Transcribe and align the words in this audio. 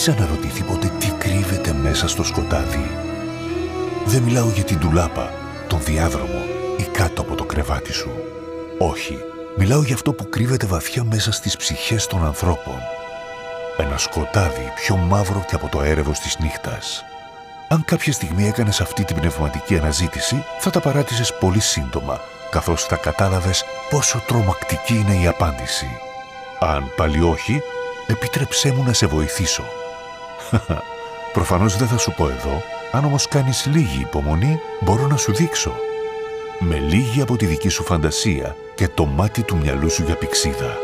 Έχεις 0.00 0.18
αναρωτηθεί 0.18 0.62
ποτέ 0.62 0.92
τι 0.98 1.10
κρύβεται 1.18 1.72
μέσα 1.72 2.08
στο 2.08 2.24
σκοτάδι; 2.24 2.90
Δεν 4.04 4.22
μιλάω 4.22 4.48
για 4.50 4.64
την 4.64 4.78
τουλάπα, 4.78 5.32
τον 5.68 5.80
διάδρομο 5.82 6.42
ή 6.76 6.82
κάτω 6.82 7.22
από 7.22 7.34
το 7.34 7.44
κρεβάτι 7.44 7.92
σου. 7.92 8.10
Όχι, 8.78 9.18
μιλάω 9.56 9.82
για 9.82 9.94
αυτό 9.94 10.12
που 10.12 10.28
κρύβεται 10.28 10.66
βαθιά 10.66 11.04
μέσα 11.04 11.32
στις 11.32 11.56
ψυχές 11.56 12.06
των 12.06 12.24
ανθρώπων. 12.24 12.78
Ένα 13.76 13.98
σκοτάδι 13.98 14.72
πιο 14.74 14.96
μαύρο 14.96 15.44
και 15.48 15.54
από 15.54 15.68
το 15.68 15.82
έρευος 15.82 16.18
της 16.18 16.38
νύχτας. 16.38 17.04
Αν 17.68 17.84
κάποια 17.84 18.12
στιγμή 18.12 18.46
έκανες 18.46 18.80
αυτή 18.80 19.04
την 19.04 19.16
πνευματική 19.16 19.76
αναζήτηση, 19.76 20.44
θα 20.58 20.70
τα 20.70 20.80
παράτησες 20.80 21.34
πολύ 21.34 21.60
σύντομα, 21.60 22.20
καθώς 22.50 22.84
θα 22.84 22.96
κατάλαβες 22.96 23.64
πόσο 23.90 24.22
τρομακτική 24.26 24.94
είναι 24.94 25.22
η 25.22 25.26
απάντηση. 25.26 25.88
Αν 26.60 26.92
πάλι 26.96 27.20
όχι, 27.20 27.62
επιτρέψέ 28.06 28.72
μου 28.72 28.82
να 28.82 28.92
σε 28.92 29.06
βοηθήσω. 29.06 29.64
Προφανώς 31.32 31.76
δεν 31.76 31.88
θα 31.88 31.98
σου 31.98 32.14
πω 32.16 32.28
εδώ, 32.28 32.62
αν 32.92 33.04
όμως 33.04 33.28
κάνεις 33.28 33.66
λίγη 33.66 34.00
υπομονή, 34.00 34.60
μπορώ 34.80 35.06
να 35.06 35.16
σου 35.16 35.34
δείξω. 35.34 35.74
Με 36.58 36.78
λίγη 36.78 37.20
από 37.20 37.36
τη 37.36 37.46
δική 37.46 37.68
σου 37.68 37.84
φαντασία 37.84 38.56
και 38.74 38.88
το 38.88 39.06
μάτι 39.06 39.42
του 39.42 39.56
μυαλού 39.56 39.90
σου 39.90 40.02
για 40.02 40.16
πηξίδα. 40.16 40.76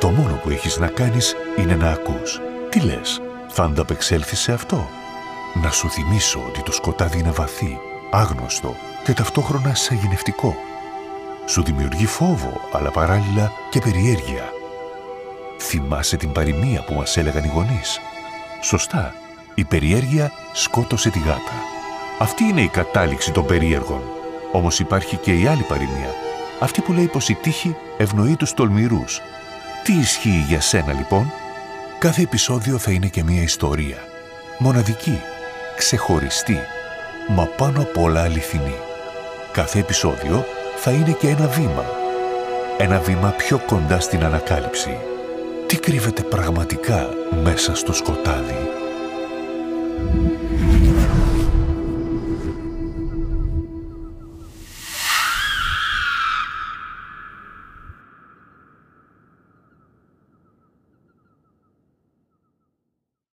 Το 0.00 0.10
μόνο 0.10 0.34
που 0.34 0.50
έχεις 0.50 0.78
να 0.78 0.86
κάνεις 0.86 1.34
είναι 1.56 1.74
να 1.74 1.90
ακούς. 1.90 2.40
Τι 2.70 2.80
λες, 2.80 3.20
θα 3.48 3.62
ανταπεξέλθεις 3.62 4.40
σε 4.40 4.52
αυτό; 4.52 4.88
Να 5.62 5.70
σου 5.70 5.90
θυμίσω 5.90 6.44
ότι 6.48 6.62
το 6.62 6.72
σκοτάδι 6.72 7.18
είναι 7.18 7.30
βαθύ, 7.30 7.78
άγνωστο 8.10 8.74
και 9.04 9.12
ταυτόχρονα 9.12 9.74
σαγηνευτικό. 9.74 10.56
Σου 11.46 11.62
δημιουργεί 11.62 12.06
φόβο, 12.06 12.60
αλλά 12.72 12.90
παράλληλα 12.90 13.52
και 13.70 13.80
περιέργεια. 13.80 14.52
Θυμάσαι 15.58 16.16
την 16.16 16.32
παροιμία 16.32 16.84
που 16.84 16.94
μας 16.94 17.16
έλεγαν 17.16 17.44
οι 17.44 17.50
γονείς. 17.54 18.00
Σωστά, 18.60 19.14
η 19.54 19.64
περιέργεια 19.64 20.32
σκότωσε 20.52 21.10
τη 21.10 21.18
γάτα. 21.18 21.52
Αυτή 22.18 22.44
είναι 22.44 22.60
η 22.60 22.68
κατάληξη 22.68 23.32
των 23.32 23.46
περίεργων. 23.46 24.02
Όμως 24.52 24.78
υπάρχει 24.78 25.16
και 25.16 25.32
η 25.32 25.46
άλλη 25.46 25.62
παροιμία. 25.62 26.10
Αυτή 26.60 26.80
που 26.80 26.92
λέει 26.92 27.06
πως 27.06 27.28
η 27.28 27.34
τύχη 27.34 27.76
ευνοεί 27.98 28.36
τους 28.36 28.54
τολμηρούς. 28.54 29.20
Τι 29.84 29.92
ισχύει 29.92 30.44
για 30.48 30.60
σένα 30.60 30.92
λοιπόν; 30.92 31.32
Κάθε 31.98 32.22
επεισόδιο 32.22 32.78
θα 32.78 32.90
είναι 32.90 33.06
και 33.06 33.22
μία 33.22 33.42
ιστορία. 33.42 33.96
Μοναδική, 34.58 35.20
ξεχωριστή, 35.76 36.58
μα 37.28 37.44
πάνω 37.44 37.80
απ' 37.82 37.98
όλα 37.98 38.22
αληθινή. 38.22 38.76
Κάθε 39.52 39.78
επεισόδιο 39.78 40.44
θα 40.76 40.90
είναι 40.90 41.12
και 41.12 41.28
ένα 41.28 41.48
βήμα. 41.48 41.84
Ένα 42.78 42.98
βήμα 42.98 43.30
πιο 43.30 43.58
κοντά 43.58 44.00
στην 44.00 44.24
ανακάλυψη. 44.24 44.98
Τι 45.88 45.94
κρύβεται 45.94 46.22
πραγματικά 46.22 47.08
μέσα 47.42 47.74
στο 47.74 47.92
σκοτάδι. 47.92 48.67